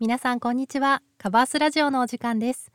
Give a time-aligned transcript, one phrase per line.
[0.00, 1.02] 皆さんこんにちは。
[1.18, 2.70] カバースラジオのお時間です。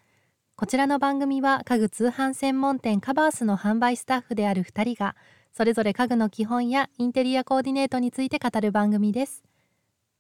[0.57, 5.15] こちらの番組は家具通販専門店カバースの販売スタッフである2人が
[5.54, 9.41] それぞれ家具の基本やインテリアコーディネートについて語る番組です。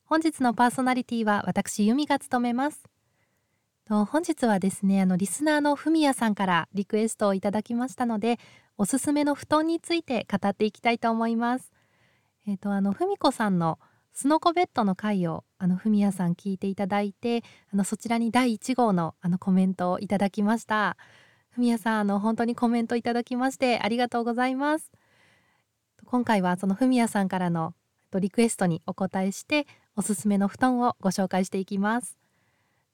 [0.05, 2.85] 本日のパーソナリティは私由美が務めます。
[3.83, 8.39] と本日はですねあのリスナーのふみやさんからリクエストをいただきましたので
[8.77, 11.73] おすすめの布団について語っていきたいと思います。
[12.47, 13.77] えっ、ー、とあのふみこさんの
[14.13, 17.41] スノコベッドの回をあのふみやさん聞いていただいて
[17.71, 20.97] あのそちらに第1号のあのコメントをいただきました。
[21.51, 24.91] ふみやさんあの本当にコメントいただきましてありがとうございます。
[26.03, 27.73] 今回はそのふみやさんからの
[28.19, 32.17] リクエストにお答えしておすすめの布団をご紹介していきます。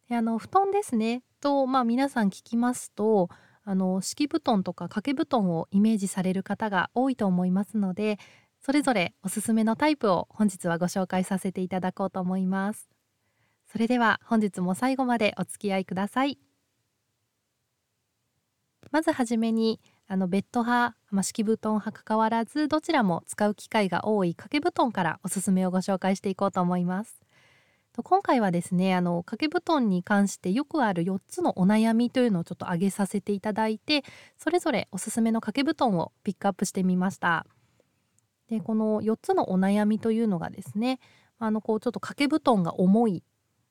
[0.08, 1.23] であの布団ですね。
[1.42, 3.30] とまあ皆さん聞きますと
[3.64, 8.20] あの敷布団とか掛け布団をイメージされる方が多いと思いますので
[8.62, 12.89] それぞれおすすめのタイプを本日はご紹介させていただこうと思います。
[13.72, 16.39] それでは本日も最後までお付き合いください。
[18.92, 27.22] まずはじめにあのベッド派、まあ、敷布団派関わらずどちらも使う機会が多い掛け布団からおすすめをご紹介していこうと思います。
[28.03, 34.03] 今回はですねあの掛け布団に関してよくある4つのお悩みというのをちょっと挙げさせていただいて
[34.38, 37.45] それぞれおすすめの掛け布団をピックアップしてみました。
[38.50, 41.00] でこの4つのお悩みというのがですね
[41.38, 43.23] あのこうちょっと掛け布団が重い。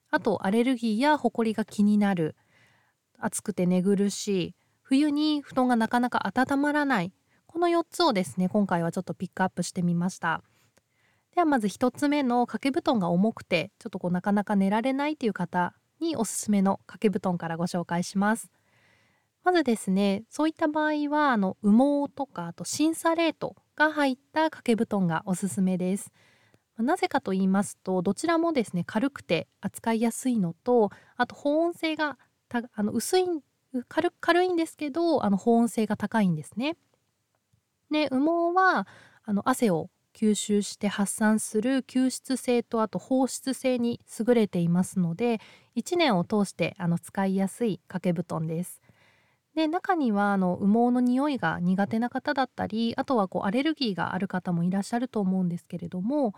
[0.09, 2.35] あとアレルギーやホコリが気になる。
[3.19, 4.55] 暑くて寝苦しい。
[4.81, 7.13] 冬に布団がなかなか温まらない。
[7.45, 10.41] この4つをですね今回はちょっとピックアップしてみました。
[11.35, 18.49] ではまず1つ目の掛け布団が重くてちょっとこうなかなか寝られないという方におすすめの掛け布団からご紹介します。
[19.43, 26.11] まずですねそういった場合はあの羽毛とかあと審査レートが入った掛け布団がおすすめです
[26.77, 32.17] なぜかと言いますとどちらもですね軽くて扱いやすいのとあと保温性が
[32.73, 33.25] あの薄い
[33.87, 36.75] 軽軽いんですけどあの保温性が高いんですね。
[37.91, 38.87] で羽毛は
[39.23, 45.39] あの汗を吸収して発散する吸湿性とあと放出性に優れていますので
[45.75, 48.81] 1年を通してあの使いやすい掛け布団です。
[49.59, 56.33] で中にはあの羽毛の匂いが苦手な方だったりあとはこうアレルギーがある方もいらっしゃると思うんですけれども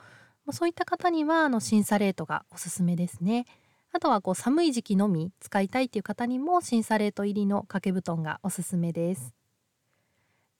[0.51, 3.45] そういった方にはあの審査レートがおすすめですね。
[3.93, 9.35] あとはこう寒い時期のみ使いたいという方にも審査レート入りの掛け布団がおすすめです。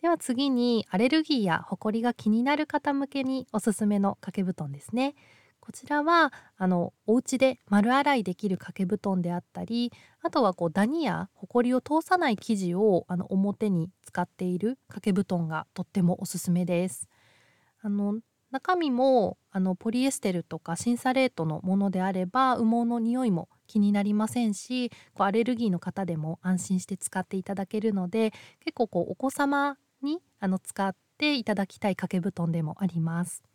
[0.03, 5.15] では次にアレルギーやホコリが気になる方向けにおすすめの掛け布団ですね。
[5.61, 17.07] こちらはあのお家で丸洗いできる掛け布団であったりあとはこうダニやホコリを通さない生地をあの表に使っている掛け布団がとってもおすすめです。
[17.81, 18.19] あの
[18.51, 33.50] 中身もあのポリエステルとか審査レートのものであれば羽毛の匂いも気になりませんしこうアレルギーの方でも安心して使っていただけるので結構こうお子様にあの使っていただきたい掛け布団でもあります。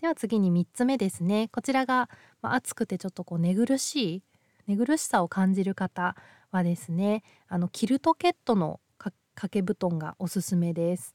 [0.00, 2.08] では次に3つ目ですねこちらが、
[2.40, 4.22] まあ、暑くてちょっとこう寝苦しい
[4.66, 6.14] 寝苦しさを感じる方
[6.50, 11.14] はですねあのキルトケットの掛け布団がおすすめです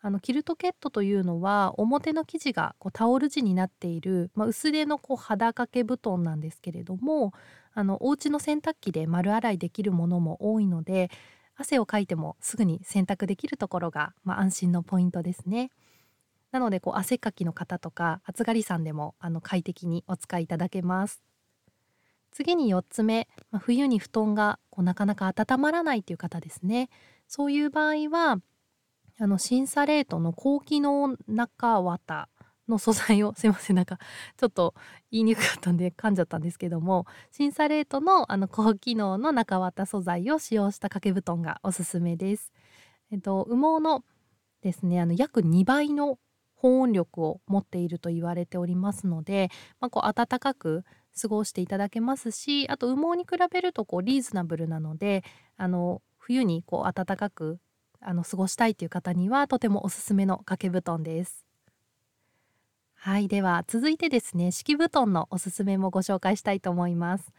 [0.00, 7.32] あのキルトケットというのは表の生地がこうタオル地になっている、まあ、薄手のこう肌掛け布団なんですけれども
[7.74, 11.10] あのお家の洗濯機で丸洗いできるものも多いので
[11.56, 15.72] 汗をかいてもすぐに洗濯できるところが、まあ、安心のポイントですね。
[16.50, 21.22] なのでこう汗かきの方とか暑がりさんでもあの快適にお使いいただけます
[22.30, 26.88] 次に4つ目、まあ、冬に布団がこうなかなか温まらないという方ですね
[27.26, 28.38] そういう場合は
[29.20, 32.28] あの審査レートの高機能中綿
[32.68, 33.98] の素材を すいませんなんか
[34.36, 34.74] ちょっと
[35.10, 42.52] 言いにくかったんで噛んじゃったんですけども審査レートのあの高機能の中綿素材を使用した掛け布団がおすすめです。
[43.10, 44.04] えっと、羽毛の
[44.60, 46.18] ですねあの約2倍の
[46.60, 49.50] 保温力を持っていると言われておりますので、
[49.80, 50.84] まあ、こう暖かく
[51.20, 55.22] 過ごしていただけますしあと羽毛に比べるとこうリーズナブルなので
[55.56, 57.58] あの冬にこう暖かく
[58.00, 61.44] あの過ごしたいという方にはとてもおすすめの掛け布団です。
[63.00, 67.32] はいでは続いてですね敷布団のおすすめもご紹介したいと思います。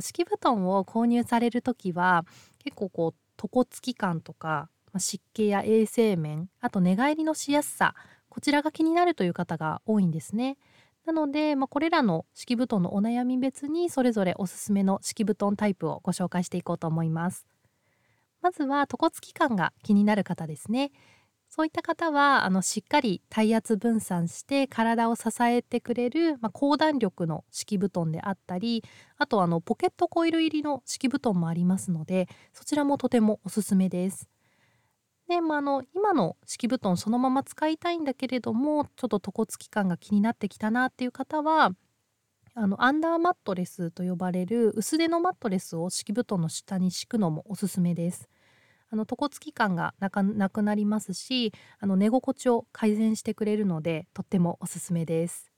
[0.00, 2.26] 敷布団を購入される時は
[2.58, 7.94] 結構こう床付き感とか湿気や衛生面あと寝返りのしやすさ
[8.34, 10.58] こちらが気になるという方が多いんですね。
[11.06, 17.46] なので、まあ、これらの敷布団のお悩み別にそれぞれおすすめの敷布団タイプをご紹介していこうと思います。
[18.42, 20.90] まずは床付き感が気になる方ですね。
[21.48, 28.82] そういった方はあのしっかり体圧分散して体を支えてくれる、まあ、高弾力の敷布団であったり
[29.16, 34.28] あとあのポケットコイル入りの敷布団もありますのでそちらもとてもおすすめです。
[35.28, 41.70] で、まあ、あの今の敷布団そのまま使いたいんだけれどもちょっと床付き感が気になってきたなっていう方は
[42.54, 48.28] あのアンダーマットレスと呼ばれる薄手のマットレスを敷布団の下に敷くのもおすすめです。
[48.94, 50.08] あの床付き感がな
[50.50, 55.50] くなりますしあの寝心地を改善してくれるのでとってもおすすめです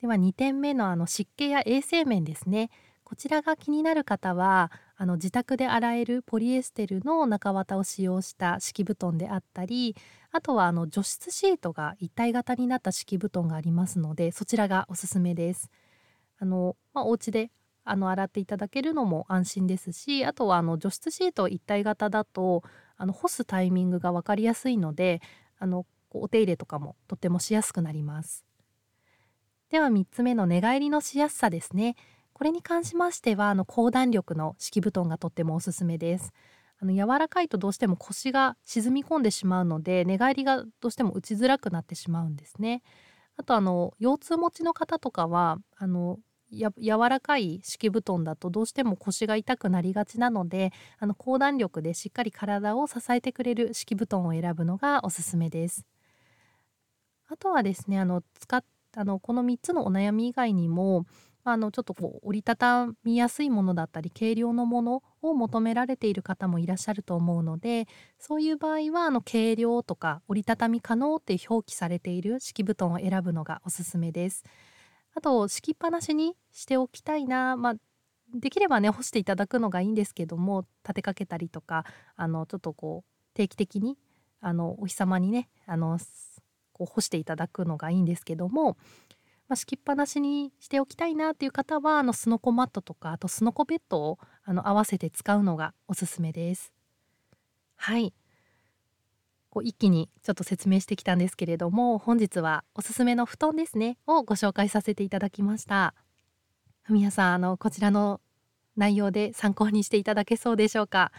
[0.00, 2.70] では2点目のあの湿気や衛生面ですね
[3.04, 4.72] こちらが気になる方は
[5.02, 9.96] あの自宅で洗えるポリエステルの中綿を使用した敷布団であったり
[10.30, 15.70] あとはあの除湿シートが一体型になった敷布団がありますのでそちらがおすすめです。
[16.38, 17.50] あのまあ、お家で
[17.82, 22.62] あの洗っていただけるのも安心ですしあとはあの除湿シート一体型だと
[22.98, 25.22] あの干すタイミングが分かりやすいので
[25.58, 28.44] あのお手入れとかもとってもしやすくなります。
[29.70, 31.96] では3つ目の寝返りのしやすさですね。
[32.40, 36.32] これに関しましてはあの高弾力の敷布団がとってもおすすめです。
[36.78, 42.82] あの柔らかいとどうしても腰が沈み込んでしまうので寝返りがどうしても打ちづらくなってしまうんですね。
[43.36, 46.18] あとあの腰痛持ちの方とかはあの
[46.50, 55.84] や柔らかい敷布団だとどうしても腰が痛くなりがちなのであの高弾力でしっかり体を支えてくれる敷布団を選ぶのがおすすめです。
[57.28, 58.64] あとはですねあの使っ
[58.96, 61.06] あのこの3つのお悩み以外にも
[61.44, 67.86] あのちょっとこう折りたたみやすいものだったり軽量のものを求められている方もいらっしゃると思うので
[68.18, 74.44] そういう場合はあの軽量とか折りたたみ可能って表記されている敷布団を選ぶのがおすすめです。
[75.14, 77.74] あと敷きっぱなしにしておきたいな、まあ、
[78.32, 81.84] できればね干していただくのがいいんですけども立てかけたりとか
[82.16, 83.98] あのちょっとこう定期的に
[84.40, 85.98] あのお日様にねあの
[86.72, 88.76] こう干していただくのがいいんですけども、
[89.50, 96.72] まあ、敷きっぱなしにしておきたいなっていう方はあのスノコマットとかあとスノコベッドをあの合わせて使うのがおすすめです。
[97.74, 98.14] はい。
[99.48, 105.94] こう一気にちょっと説明してきたんですけれども本日はおすすめの布団ですねをご紹介させていただきました。
[106.88, 108.20] 皆さんあのこちらの
[108.76, 111.10] 内容で参考にしていただけそうでしょうか？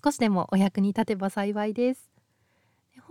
[0.00, 2.11] 少しでもお役に立てば幸いです。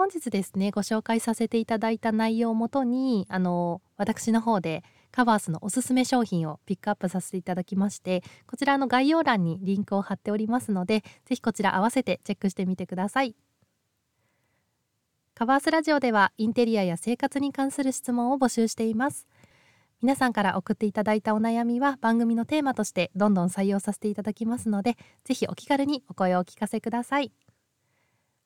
[0.01, 13.35] 本日ですねご紹介させていただいた内容をもとにあの私の方でカバースのおすすめ商品をピックアップさせていただきましてこちらの概要欄にリンクを貼っておりますのでぜひこちら合わせてチェックしてみてください。
[15.35, 19.27] カバースラジオではインテリアや生活に関する質問を募集しています。
[20.01, 27.31] 皆さんから送っていただいたお悩みは番組のテーマとしてどんどん採用させていただきますのでぜひお気軽にお声をお聞かせください。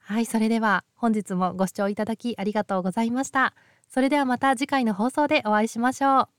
[0.07, 3.55] はいそれでは本日もご視聴いただきありがとうございました。
[3.89, 6.34] それではまた次回の放送でお会いしましょう。